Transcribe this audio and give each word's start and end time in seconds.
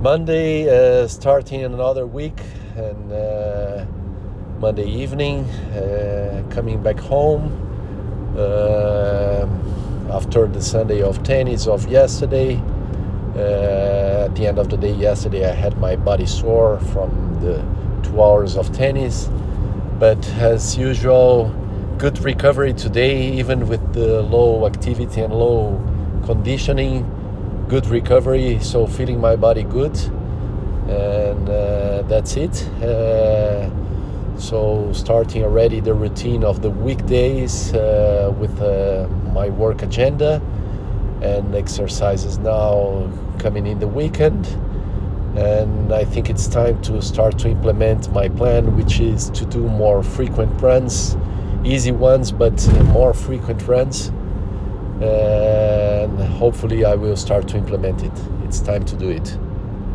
Monday, 0.00 0.66
uh, 0.66 1.06
starting 1.06 1.62
another 1.62 2.06
week, 2.06 2.40
and 2.74 3.12
uh, 3.12 3.84
Monday 4.58 4.86
evening, 4.86 5.44
uh, 5.44 6.42
coming 6.48 6.82
back 6.82 6.98
home 6.98 7.52
uh, 8.34 9.46
after 10.10 10.46
the 10.46 10.62
Sunday 10.62 11.02
of 11.02 11.22
tennis 11.22 11.66
of 11.66 11.86
yesterday. 11.90 12.56
Uh, 13.36 14.24
at 14.24 14.34
the 14.36 14.46
end 14.46 14.58
of 14.58 14.70
the 14.70 14.78
day, 14.78 14.92
yesterday, 14.92 15.46
I 15.46 15.52
had 15.52 15.76
my 15.76 15.96
body 15.96 16.24
sore 16.24 16.80
from 16.94 17.38
the 17.42 17.62
two 18.02 18.22
hours 18.22 18.56
of 18.56 18.72
tennis, 18.72 19.28
but 19.98 20.26
as 20.38 20.78
usual, 20.78 21.54
good 21.98 22.18
recovery 22.20 22.72
today, 22.72 23.32
even 23.32 23.68
with 23.68 23.92
the 23.92 24.22
low 24.22 24.66
activity 24.66 25.20
and 25.20 25.34
low 25.34 25.78
conditioning 26.24 27.04
good 27.70 27.86
recovery, 27.86 28.58
so 28.58 28.84
feeling 28.84 29.20
my 29.20 29.36
body 29.36 29.62
good, 29.62 29.96
and 30.88 31.48
uh, 31.48 32.02
that's 32.08 32.36
it. 32.36 32.66
Uh, 32.82 33.70
so 34.36 34.92
starting 34.92 35.44
already 35.44 35.78
the 35.78 35.94
routine 35.94 36.42
of 36.42 36.62
the 36.62 36.70
weekdays 36.70 37.72
uh, 37.72 38.34
with 38.40 38.60
uh, 38.60 39.06
my 39.32 39.48
work 39.50 39.82
agenda 39.82 40.42
and 41.22 41.54
exercises 41.54 42.38
now 42.38 43.08
coming 43.38 43.68
in 43.68 43.78
the 43.78 43.86
weekend. 43.86 44.44
And 45.36 45.92
I 45.92 46.04
think 46.04 46.28
it's 46.28 46.48
time 46.48 46.82
to 46.82 47.00
start 47.00 47.38
to 47.38 47.48
implement 47.48 48.12
my 48.12 48.28
plan, 48.30 48.76
which 48.76 48.98
is 48.98 49.30
to 49.30 49.44
do 49.44 49.60
more 49.60 50.02
frequent 50.02 50.60
runs, 50.60 51.16
easy 51.62 51.92
ones, 51.92 52.32
but 52.32 52.56
more 52.86 53.14
frequent 53.14 53.62
runs 53.68 54.10
and 56.00 56.18
hopefully 56.18 56.84
I 56.84 56.94
will 56.94 57.16
start 57.16 57.48
to 57.48 57.56
implement 57.56 58.02
it. 58.02 58.12
It's 58.44 58.60
time 58.60 58.84
to 58.86 58.96
do 58.96 59.10
it. 59.10 59.36